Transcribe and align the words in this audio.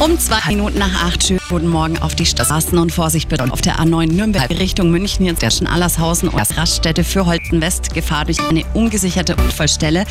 Um 0.00 0.16
zwei 0.16 0.38
Minuten 0.46 0.78
nach 0.78 1.06
acht, 1.06 1.28
Uhr 1.28 1.40
wurden 1.48 1.66
Morgen 1.66 1.98
auf 1.98 2.14
die 2.14 2.24
Straßen 2.24 2.78
und 2.78 2.92
Vorsicht 2.92 3.28
bitte 3.28 3.50
auf 3.50 3.60
der 3.62 3.80
A9 3.80 4.12
Nürnberg 4.12 4.48
Richtung 4.50 4.92
München, 4.92 5.26
jetzt 5.26 5.42
der 5.42 5.50
Allershausen 5.66 6.28
und 6.28 6.56
Raststätte 6.56 7.02
für 7.02 7.26
Holten 7.26 7.60
West, 7.60 7.92
Gefahr 7.94 8.24
durch 8.24 8.38
eine 8.48 8.64
ungesicherte 8.74 9.34
Unfallstelle. 9.34 10.04